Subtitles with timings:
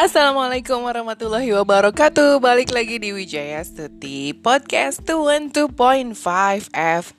[0.00, 2.40] Assalamualaikum warahmatullahi wabarakatuh.
[2.40, 7.12] Balik lagi di Wijaya Stuti Podcast 212.5 FM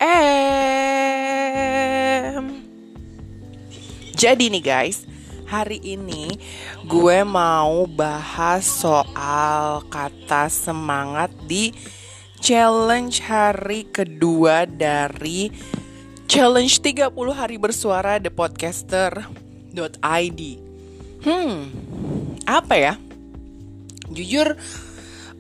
[4.18, 5.06] Jadi nih guys
[5.46, 6.42] Hari ini
[6.90, 11.78] gue mau bahas soal kata semangat di
[12.42, 15.54] challenge hari kedua dari
[16.26, 20.42] challenge 30 hari bersuara The Podcaster.id
[21.22, 21.70] Hmm,
[22.46, 22.94] apa ya?
[24.12, 24.60] Jujur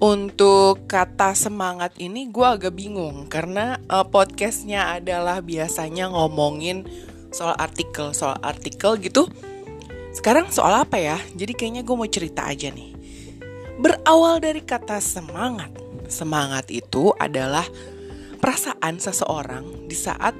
[0.02, 6.90] untuk kata semangat ini gue agak bingung karena uh, podcastnya adalah biasanya ngomongin
[7.30, 9.30] soal artikel, soal artikel gitu.
[10.12, 11.18] Sekarang soal apa ya?
[11.38, 12.92] Jadi kayaknya gue mau cerita aja nih.
[13.80, 15.72] Berawal dari kata semangat.
[16.12, 17.64] Semangat itu adalah
[18.42, 20.34] perasaan seseorang di saat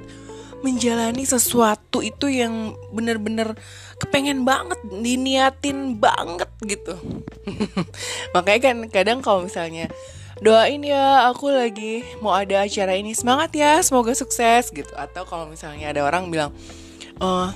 [0.62, 3.58] menjalani sesuatu itu yang bener-bener
[3.98, 6.94] kepengen banget diniatin banget gitu.
[8.34, 9.90] Makanya kan kadang kalau misalnya
[10.42, 14.90] doain ya aku lagi mau ada acara ini semangat ya semoga sukses gitu.
[14.94, 16.54] Atau kalau misalnya ada orang bilang
[17.18, 17.50] oh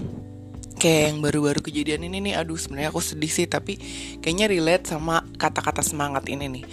[0.77, 3.81] kayak yang baru-baru kejadian ini nih aduh sebenarnya aku sedih sih tapi
[4.21, 6.65] kayaknya relate sama kata-kata semangat ini nih.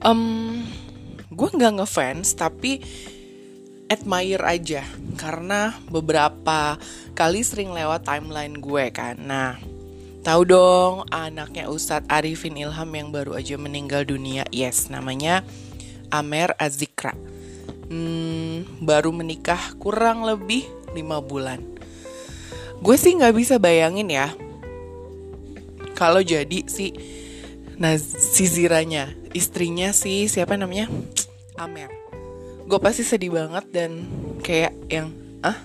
[0.00, 0.62] Um,
[1.34, 2.80] gue nggak ngefans tapi
[3.90, 4.82] admire aja
[5.16, 6.76] karena beberapa
[7.12, 9.16] kali sering lewat timeline gue kan.
[9.20, 9.60] Nah,
[10.26, 14.44] tahu dong anaknya Ustadz Arifin Ilham yang baru aja meninggal dunia.
[14.50, 15.44] Yes, namanya
[16.12, 17.16] Amer Azikra.
[17.90, 20.64] Hmm, baru menikah kurang lebih
[20.96, 21.60] 5 bulan.
[22.80, 24.32] Gue sih nggak bisa bayangin ya
[25.94, 26.92] kalau jadi si
[27.78, 27.94] nah
[29.34, 30.90] istrinya si siapa namanya
[31.58, 32.03] Amer
[32.64, 33.90] gue pasti sedih banget dan
[34.40, 35.12] kayak yang
[35.44, 35.56] ah?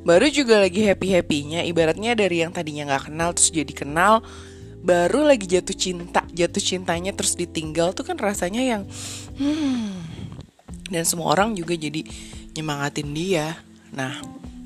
[0.00, 4.24] Baru juga lagi happy happynya ibaratnya dari yang tadinya nggak kenal terus jadi kenal
[4.80, 6.24] baru lagi jatuh cinta.
[6.32, 8.82] Jatuh cintanya terus ditinggal tuh kan rasanya yang
[9.36, 9.92] hmm.
[10.88, 12.02] Dan semua orang juga jadi
[12.56, 13.60] nyemangatin dia.
[13.92, 14.16] Nah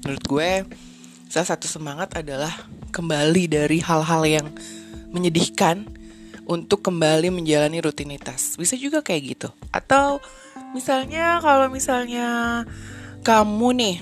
[0.06, 0.50] menurut gue
[1.26, 2.54] salah satu semangat adalah
[2.94, 4.46] kembali dari hal-hal yang
[5.10, 6.03] menyedihkan
[6.44, 10.20] untuk kembali menjalani rutinitas bisa juga kayak gitu atau
[10.74, 12.62] Misalnya kalau misalnya
[13.22, 13.96] kamu nih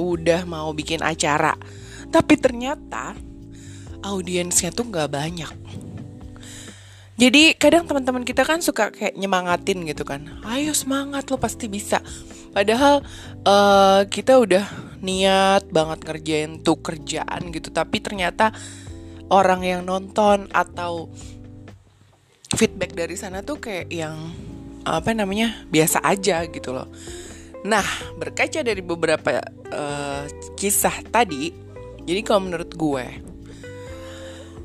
[0.00, 1.52] udah mau bikin acara,
[2.08, 3.12] tapi ternyata
[4.00, 5.52] audiensnya tuh nggak banyak.
[7.20, 12.00] Jadi kadang teman-teman kita kan suka kayak nyemangatin gitu kan, ayo semangat lo pasti bisa.
[12.56, 13.04] Padahal
[13.44, 14.64] uh, kita udah
[15.04, 18.48] niat banget ngerjain tuh kerjaan gitu, tapi ternyata
[19.28, 21.12] orang yang nonton atau
[22.58, 24.34] feedback dari sana tuh kayak yang
[24.82, 26.90] apa namanya biasa aja gitu loh.
[27.62, 27.86] Nah
[28.18, 29.38] berkaca dari beberapa
[29.70, 30.26] uh,
[30.58, 31.54] kisah tadi,
[32.02, 33.06] jadi kalau menurut gue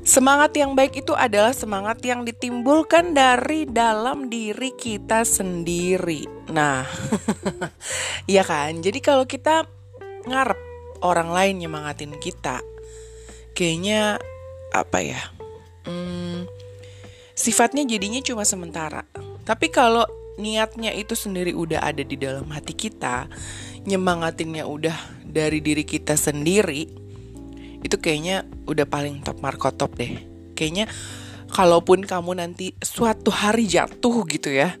[0.04, 6.28] semangat yang baik itu adalah semangat yang ditimbulkan dari dalam diri kita sendiri.
[6.52, 6.84] Nah,
[8.36, 8.84] ya kan.
[8.84, 9.64] Jadi kalau kita
[10.28, 10.60] ngarep
[11.00, 12.60] orang lain nyemangatin kita,
[13.56, 14.20] kayaknya
[14.76, 15.22] apa ya?
[15.88, 16.44] Hmm,
[17.44, 19.04] sifatnya jadinya cuma sementara
[19.44, 20.08] tapi kalau
[20.40, 23.30] niatnya itu sendiri udah ada di dalam hati kita,
[23.86, 26.88] nyemangatinnya udah dari diri kita sendiri,
[27.84, 30.18] itu kayaknya udah paling top markotop deh.
[30.58, 30.90] Kayaknya
[31.54, 34.74] kalaupun kamu nanti suatu hari jatuh gitu ya,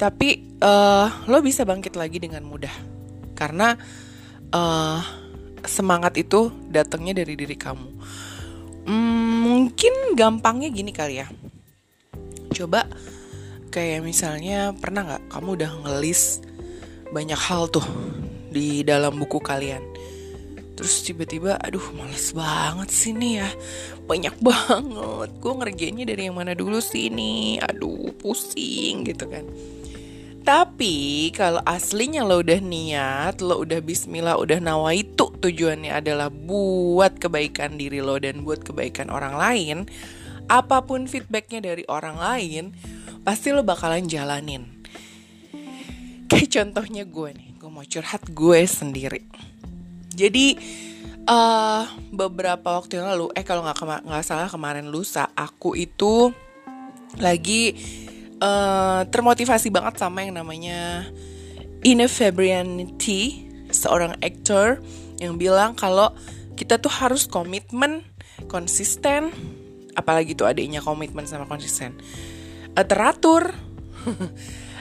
[0.00, 2.72] tapi uh, lo bisa bangkit lagi dengan mudah
[3.38, 3.78] karena
[4.50, 5.00] uh,
[5.62, 7.88] semangat itu datangnya dari diri kamu.
[8.88, 11.28] Hmm, mungkin gampangnya gini kali ya.
[12.60, 12.84] Coba
[13.72, 16.44] kayak misalnya pernah nggak kamu udah ngelis
[17.08, 17.88] banyak hal tuh
[18.52, 19.80] di dalam buku kalian?
[20.76, 23.48] Terus tiba-tiba aduh males banget sih nih ya.
[24.04, 25.28] Banyak banget.
[25.40, 29.48] Gue ngerjainnya dari yang mana dulu sih ini aduh pusing gitu kan.
[30.40, 37.16] Tapi kalau aslinya lo udah niat, lo udah bismillah, udah nawa itu tujuannya adalah buat
[37.20, 39.76] kebaikan diri lo dan buat kebaikan orang lain,
[40.50, 42.74] apa pun feedbacknya dari orang lain,
[43.22, 44.66] pasti lo bakalan jalanin.
[46.26, 49.22] Kayak contohnya gue nih, gue mau curhat gue sendiri.
[50.10, 50.58] Jadi
[51.30, 56.34] uh, beberapa waktu yang lalu, eh kalau nggak nggak salah kemarin lusa, aku itu
[57.22, 57.78] lagi
[58.42, 61.06] uh, termotivasi banget sama yang namanya
[61.86, 64.82] Ine Fabrianti, seorang aktor
[65.22, 66.10] yang bilang kalau
[66.58, 68.04] kita tuh harus komitmen,
[68.50, 69.32] konsisten,
[69.98, 71.98] apalagi tuh adiknya komitmen sama konsisten
[72.76, 73.50] uh, teratur,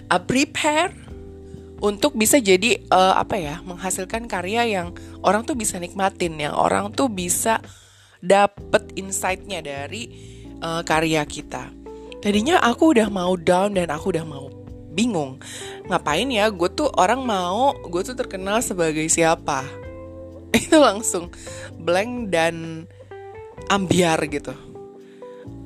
[0.10, 0.94] uh, prepare
[1.80, 4.88] untuk bisa jadi uh, apa ya menghasilkan karya yang
[5.24, 7.64] orang tuh bisa nikmatin, yang orang tuh bisa
[8.20, 10.12] dapet insightnya dari
[10.60, 11.72] uh, karya kita.
[12.20, 14.52] Tadinya aku udah mau down dan aku udah mau
[14.92, 15.40] bingung.
[15.88, 19.64] Ngapain ya gue tuh orang mau gue tuh terkenal sebagai siapa?
[20.52, 21.32] Itu langsung
[21.80, 22.84] blank dan
[23.72, 24.52] ambiar gitu.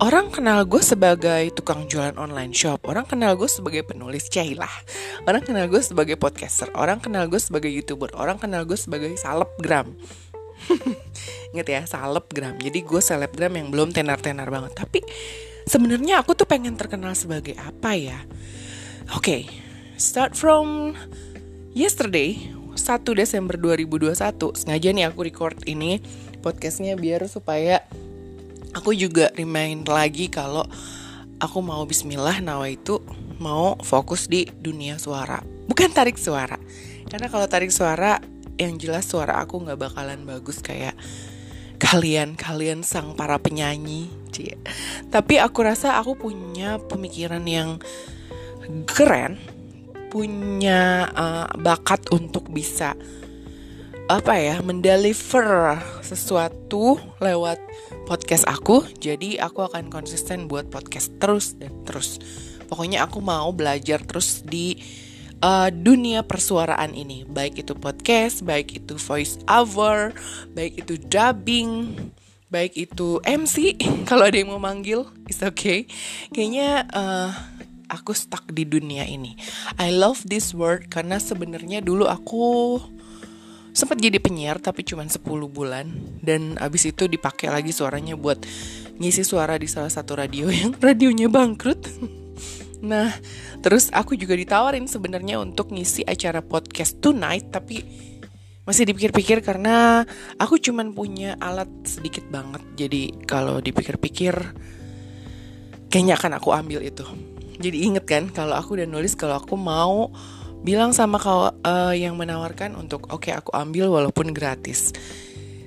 [0.04, 2.84] Orang kenal gue sebagai tukang jualan online shop.
[2.84, 4.72] Orang kenal gue sebagai penulis cailah.
[5.24, 6.68] Orang kenal gue sebagai podcaster.
[6.76, 8.12] Orang kenal gue sebagai youtuber.
[8.18, 9.96] Orang kenal gue sebagai salebgram
[11.56, 14.76] Ingat ya, salebgram Jadi gue selebgram yang belum tenar-tenar banget.
[14.76, 15.00] Tapi
[15.64, 18.20] sebenarnya aku tuh pengen terkenal sebagai apa ya?
[19.16, 19.42] Oke, okay,
[19.96, 20.98] start from
[21.72, 24.16] yesterday 1 Desember 2021
[24.58, 26.02] Sengaja nih aku record ini
[26.42, 27.86] podcastnya biar supaya
[28.74, 30.66] aku juga remind lagi kalau
[31.38, 33.00] aku mau bismillah nawa itu
[33.38, 35.42] mau fokus di dunia suara.
[35.70, 36.58] Bukan tarik suara.
[37.08, 38.18] Karena kalau tarik suara
[38.58, 40.94] yang jelas suara aku nggak bakalan bagus kayak
[41.82, 44.56] kalian kalian sang para penyanyi cie
[45.10, 47.82] tapi aku rasa aku punya pemikiran yang
[48.86, 49.42] keren
[50.14, 52.94] punya uh, bakat untuk bisa
[54.12, 57.56] apa ya mendeliver sesuatu lewat
[58.04, 58.84] podcast aku.
[59.00, 62.20] Jadi aku akan konsisten buat podcast terus dan terus.
[62.68, 64.76] Pokoknya aku mau belajar terus di
[65.40, 67.24] uh, dunia persuaraan ini.
[67.24, 70.12] Baik itu podcast baik itu voice over
[70.52, 71.96] baik itu dubbing
[72.52, 73.80] baik itu MC
[74.10, 75.88] kalau ada yang mau manggil it's okay.
[76.36, 77.32] Kayaknya uh,
[77.88, 79.40] aku stuck di dunia ini.
[79.80, 82.82] I love this word karena sebenarnya dulu aku
[83.74, 85.90] sempat jadi penyiar tapi cuma 10 bulan
[86.22, 88.46] dan abis itu dipakai lagi suaranya buat
[89.02, 91.82] ngisi suara di salah satu radio yang radionya bangkrut.
[92.90, 93.10] nah,
[93.66, 97.82] terus aku juga ditawarin sebenarnya untuk ngisi acara podcast tonight tapi
[98.64, 100.08] masih dipikir-pikir karena
[100.40, 102.64] aku cuman punya alat sedikit banget.
[102.80, 104.32] Jadi kalau dipikir-pikir
[105.92, 107.04] kayaknya akan aku ambil itu.
[107.60, 110.14] Jadi inget kan kalau aku udah nulis kalau aku mau
[110.64, 114.96] bilang sama kau uh, yang menawarkan untuk oke okay, aku ambil walaupun gratis.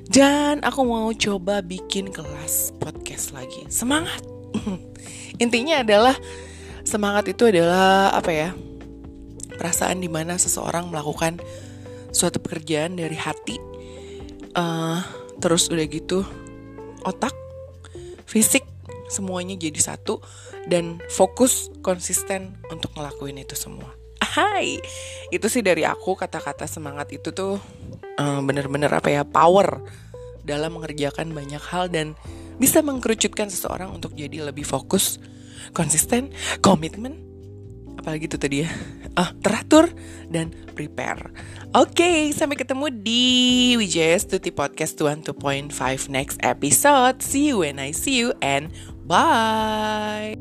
[0.07, 3.69] Dan aku mau coba bikin kelas podcast lagi.
[3.69, 4.25] Semangat.
[5.43, 6.17] Intinya adalah
[6.87, 8.51] semangat itu adalah apa ya
[9.59, 11.43] perasaan di mana seseorang melakukan
[12.15, 13.59] suatu pekerjaan dari hati
[14.55, 15.03] uh,
[15.43, 16.23] terus udah gitu
[17.03, 17.35] otak
[18.23, 18.63] fisik
[19.11, 20.23] semuanya jadi satu
[20.71, 24.06] dan fokus konsisten untuk ngelakuin itu semua
[24.37, 24.79] hai.
[25.33, 27.59] Itu sih dari aku kata-kata semangat itu tuh
[28.17, 29.85] bener bener-bener apa ya power
[30.47, 32.17] dalam mengerjakan banyak hal dan
[32.57, 35.21] bisa mengkerucutkan seseorang untuk jadi lebih fokus
[35.73, 36.33] konsisten
[36.65, 37.21] komitmen.
[37.97, 38.71] Apalagi itu tadi ya.
[39.17, 39.89] Ah teratur
[40.29, 41.33] dan prepare.
[41.73, 45.73] Oke okay, sampai ketemu di Wijaya Stuti Podcast 2.5
[46.13, 47.25] next episode.
[47.25, 48.69] See you when I see you and
[49.09, 50.37] bye